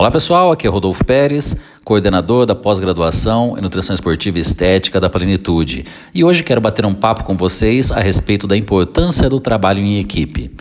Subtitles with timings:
[0.00, 5.10] Olá pessoal, aqui é Rodolfo Pérez, coordenador da pós-graduação em Nutrição Esportiva e Estética da
[5.10, 5.84] Plenitude.
[6.14, 9.98] E hoje quero bater um papo com vocês a respeito da importância do trabalho em
[9.98, 10.52] equipe.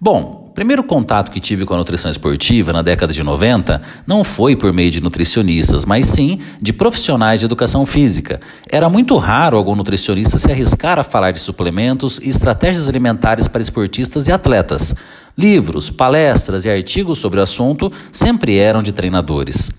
[0.00, 4.56] Bom, primeiro contato que tive com a nutrição esportiva na década de 90 não foi
[4.56, 8.40] por meio de nutricionistas, mas sim de profissionais de educação física.
[8.68, 13.62] Era muito raro algum nutricionista se arriscar a falar de suplementos e estratégias alimentares para
[13.62, 14.96] esportistas e atletas.
[15.36, 19.70] Livros, palestras e artigos sobre o assunto sempre eram de treinadores.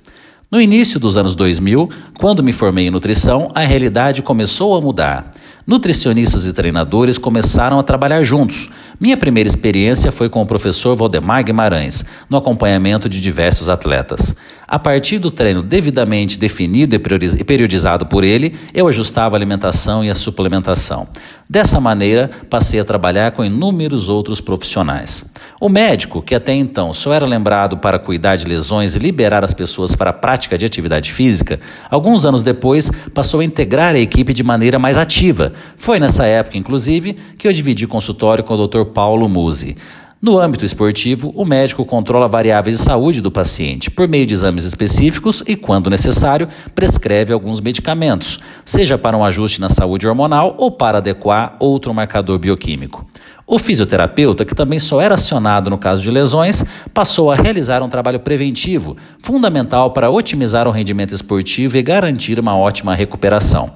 [0.52, 5.30] No início dos anos 2000, quando me formei em nutrição, a realidade começou a mudar.
[5.68, 8.68] Nutricionistas e treinadores começaram a trabalhar juntos.
[9.00, 14.36] Minha primeira experiência foi com o professor Valdemar Guimarães, no acompanhamento de diversos atletas.
[14.68, 20.10] A partir do treino devidamente definido e periodizado por ele, eu ajustava a alimentação e
[20.10, 21.08] a suplementação.
[21.48, 25.24] Dessa maneira, passei a trabalhar com inúmeros outros profissionais.
[25.62, 29.54] O médico, que até então só era lembrado para cuidar de lesões e liberar as
[29.54, 31.60] pessoas para a prática de atividade física,
[31.92, 36.58] alguns anos depois passou a integrar a equipe de maneira mais ativa, foi nessa época,
[36.58, 38.86] inclusive, que eu dividi consultório com o Dr.
[38.94, 39.76] Paulo Musi.
[40.22, 44.66] No âmbito esportivo, o médico controla variáveis de saúde do paciente por meio de exames
[44.66, 50.72] específicos e, quando necessário, prescreve alguns medicamentos, seja para um ajuste na saúde hormonal ou
[50.72, 53.06] para adequar outro marcador bioquímico.
[53.52, 57.90] O fisioterapeuta, que também só era acionado no caso de lesões, passou a realizar um
[57.90, 63.72] trabalho preventivo, fundamental para otimizar o rendimento esportivo e garantir uma ótima recuperação.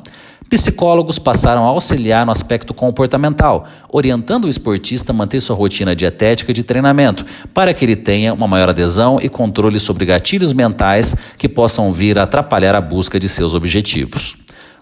[0.47, 6.53] Psicólogos passaram a auxiliar no aspecto comportamental, orientando o esportista a manter sua rotina dietética
[6.53, 11.49] de treinamento, para que ele tenha uma maior adesão e controle sobre gatilhos mentais que
[11.49, 14.35] possam vir a atrapalhar a busca de seus objetivos.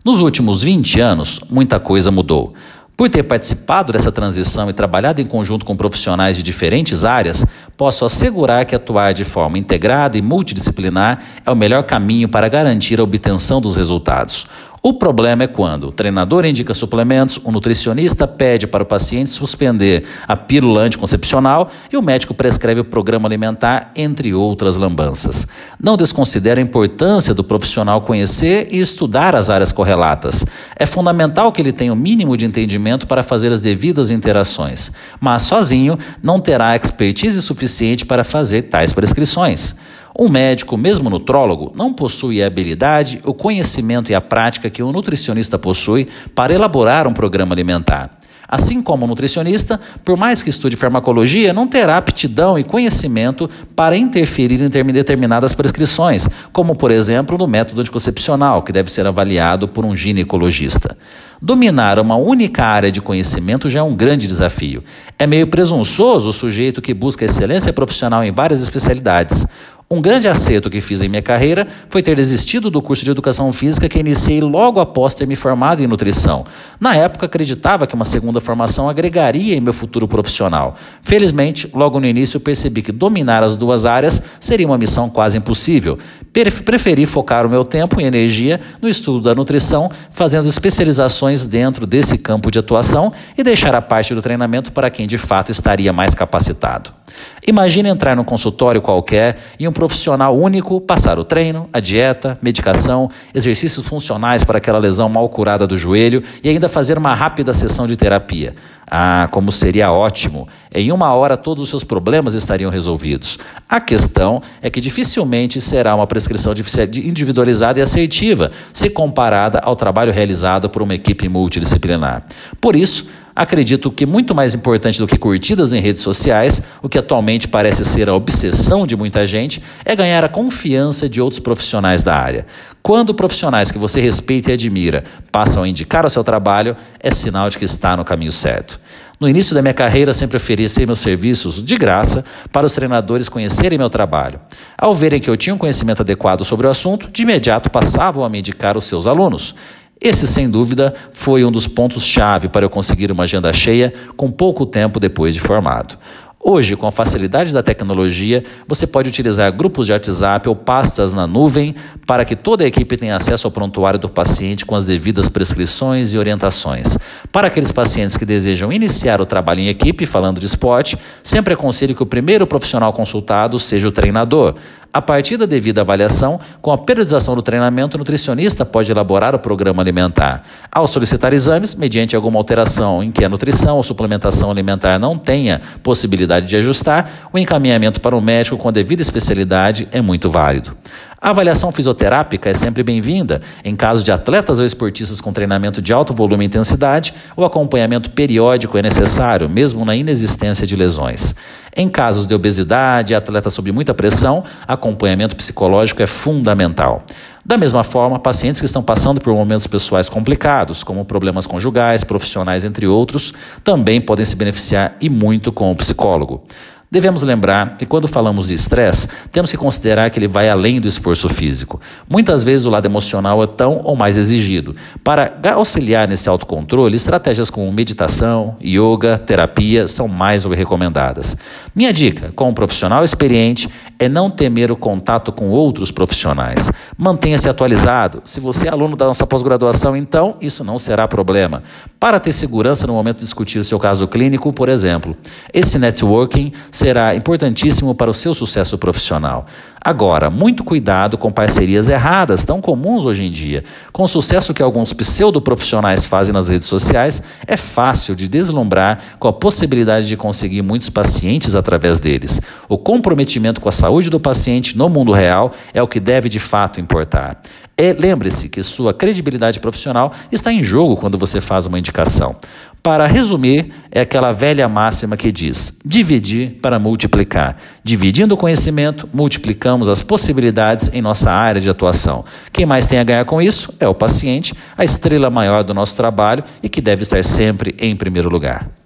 [0.04, 2.56] Nos últimos 20 anos, muita coisa mudou.
[2.96, 8.06] Por ter participado dessa transição e trabalhado em conjunto com profissionais de diferentes áreas, posso
[8.06, 13.04] assegurar que atuar de forma integrada e multidisciplinar é o melhor caminho para garantir a
[13.04, 14.46] obtenção dos resultados.
[14.84, 20.06] O problema é quando o treinador indica suplementos, o nutricionista pede para o paciente suspender
[20.28, 25.48] a pílula anticoncepcional e o médico prescreve o programa alimentar, entre outras lambanças.
[25.80, 30.48] Não desconsidera a importância do profissional conhecer e estudar as áreas correlatas.
[30.76, 35.44] É fundamental que ele tenha o mínimo de entendimento para fazer as devidas interações, mas
[35.44, 39.76] sozinho não terá expertise suficiente para fazer tais prescrições.
[40.18, 44.92] Um médico, mesmo nutrólogo, não possui a habilidade, o conhecimento e a prática que um
[44.92, 48.18] nutricionista possui para elaborar um programa alimentar.
[48.52, 53.96] Assim como o nutricionista, por mais que estude farmacologia, não terá aptidão e conhecimento para
[53.96, 59.86] interferir em determinadas prescrições, como por exemplo no método anticoncepcional, que deve ser avaliado por
[59.86, 60.98] um ginecologista.
[61.42, 64.84] Dominar uma única área de conhecimento já é um grande desafio.
[65.18, 69.48] É meio presunçoso o sujeito que busca excelência profissional em várias especialidades.
[69.92, 73.52] Um grande acerto que fiz em minha carreira foi ter desistido do curso de educação
[73.52, 76.46] física que iniciei logo após ter me formado em nutrição.
[76.80, 80.78] Na época, acreditava que uma segunda formação agregaria em meu futuro profissional.
[81.04, 86.00] Felizmente, logo no início, percebi que dominar as duas áreas seria uma missão quase impossível.
[86.32, 92.18] Preferi focar o meu tempo e energia no estudo da nutrição, fazendo especializações dentro desse
[92.18, 96.16] campo de atuação e deixar a parte do treinamento para quem de fato estaria mais
[96.16, 97.01] capacitado.
[97.48, 103.10] Imagine entrar num consultório qualquer e um profissional único passar o treino, a dieta, medicação,
[103.34, 107.88] exercícios funcionais para aquela lesão mal curada do joelho e ainda fazer uma rápida sessão
[107.88, 108.56] de terapia.
[108.94, 110.50] Ah, como seria ótimo!
[110.70, 113.40] Em uma hora todos os seus problemas estariam resolvidos.
[113.68, 116.54] A questão é que dificilmente será uma prescrição
[117.02, 122.24] individualizada e assertiva se comparada ao trabalho realizado por uma equipe multidisciplinar.
[122.60, 126.98] Por isso, Acredito que muito mais importante do que curtidas em redes sociais, o que
[126.98, 132.04] atualmente parece ser a obsessão de muita gente, é ganhar a confiança de outros profissionais
[132.04, 132.46] da área.
[132.84, 137.50] Quando profissionais que você respeita e admira passam a indicar o seu trabalho, é sinal
[137.50, 138.80] de que está no caminho certo.
[139.22, 143.78] No início da minha carreira, sempre ofereci meus serviços de graça para os treinadores conhecerem
[143.78, 144.40] meu trabalho.
[144.76, 148.30] Ao verem que eu tinha um conhecimento adequado sobre o assunto, de imediato passavam a
[148.30, 149.54] me indicar os seus alunos.
[150.02, 154.66] Esse, sem dúvida, foi um dos pontos-chave para eu conseguir uma agenda cheia com pouco
[154.66, 155.96] tempo depois de formado.
[156.44, 161.28] Hoje, com a facilidade da tecnologia, você pode utilizar grupos de WhatsApp ou pastas na
[161.28, 161.76] nuvem
[162.08, 166.14] para que toda a equipe tenha acesso ao prontuário do paciente com as devidas prescrições
[166.14, 166.98] e orientações.
[167.32, 171.94] Para aqueles pacientes que desejam iniciar o trabalho em equipe, falando de esporte, sempre aconselho
[171.94, 174.56] que o primeiro profissional consultado seja o treinador.
[174.94, 179.40] A partir da devida avaliação, com a periodização do treinamento, o nutricionista pode elaborar o
[179.40, 180.44] programa alimentar.
[180.70, 185.62] Ao solicitar exames, mediante alguma alteração em que a nutrição ou suplementação alimentar não tenha
[185.82, 190.76] possibilidade de ajustar, o encaminhamento para o médico com a devida especialidade é muito válido.
[191.24, 195.94] A avaliação fisioterápica é sempre bem-vinda em caso de atletas ou esportistas com treinamento de
[195.94, 201.36] alto volume e intensidade, o acompanhamento periódico é necessário, mesmo na inexistência de lesões.
[201.78, 207.04] Em casos de obesidade e atletas sob muita pressão, acompanhamento psicológico é fundamental.
[207.46, 212.66] Da mesma forma, pacientes que estão passando por momentos pessoais complicados, como problemas conjugais, profissionais,
[212.66, 213.32] entre outros,
[213.64, 216.44] também podem se beneficiar e muito com o psicólogo.
[216.94, 220.90] Devemos lembrar que quando falamos de estresse, temos que considerar que ele vai além do
[220.90, 221.80] esforço físico.
[222.10, 224.76] Muitas vezes o lado emocional é tão ou mais exigido.
[225.02, 231.38] Para auxiliar nesse autocontrole, estratégias como meditação, yoga, terapia são mais que recomendadas.
[231.74, 236.70] Minha dica, com um profissional experiente, é não temer o contato com outros profissionais.
[236.98, 238.22] Mantenha-se atualizado.
[238.26, 241.64] Se você é aluno da nossa pós-graduação, então isso não será problema.
[241.98, 245.16] Para ter segurança no momento de discutir o seu caso clínico, por exemplo,
[245.54, 246.52] esse networking
[246.82, 249.46] será importantíssimo para o seu sucesso profissional.
[249.80, 253.64] Agora, muito cuidado com parcerias erradas, tão comuns hoje em dia.
[253.92, 259.28] Com o sucesso que alguns pseudo-profissionais fazem nas redes sociais, é fácil de deslumbrar com
[259.28, 262.42] a possibilidade de conseguir muitos pacientes através deles.
[262.68, 266.40] O comprometimento com a saúde do paciente no mundo real é o que deve de
[266.40, 267.40] fato importar.
[267.78, 272.36] E lembre-se que sua credibilidade profissional está em jogo quando você faz uma indicação.
[272.84, 277.56] Para resumir, é aquela velha máxima que diz: dividir para multiplicar.
[277.84, 282.26] Dividindo o conhecimento, multiplicamos as possibilidades em nossa área de atuação.
[282.52, 285.96] Quem mais tem a ganhar com isso é o paciente, a estrela maior do nosso
[285.96, 288.81] trabalho e que deve estar sempre em primeiro lugar.